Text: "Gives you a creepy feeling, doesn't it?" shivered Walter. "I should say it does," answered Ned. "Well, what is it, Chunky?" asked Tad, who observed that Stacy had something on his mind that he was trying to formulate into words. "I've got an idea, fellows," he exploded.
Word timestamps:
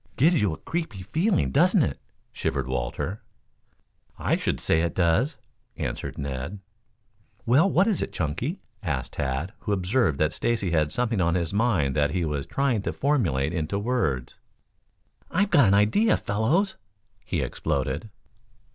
"Gives 0.17 0.41
you 0.41 0.51
a 0.51 0.57
creepy 0.57 1.03
feeling, 1.03 1.51
doesn't 1.51 1.83
it?" 1.83 1.99
shivered 2.31 2.67
Walter. 2.67 3.21
"I 4.17 4.35
should 4.35 4.59
say 4.59 4.81
it 4.81 4.95
does," 4.95 5.37
answered 5.77 6.17
Ned. 6.17 6.57
"Well, 7.45 7.69
what 7.69 7.85
is 7.85 8.01
it, 8.01 8.11
Chunky?" 8.11 8.61
asked 8.81 9.13
Tad, 9.13 9.53
who 9.59 9.71
observed 9.71 10.17
that 10.17 10.33
Stacy 10.33 10.71
had 10.71 10.91
something 10.91 11.21
on 11.21 11.35
his 11.35 11.53
mind 11.53 11.95
that 11.95 12.09
he 12.09 12.25
was 12.25 12.47
trying 12.47 12.81
to 12.81 12.93
formulate 12.93 13.53
into 13.53 13.77
words. 13.77 14.33
"I've 15.29 15.51
got 15.51 15.67
an 15.67 15.75
idea, 15.75 16.17
fellows," 16.17 16.77
he 17.23 17.41
exploded. 17.43 18.09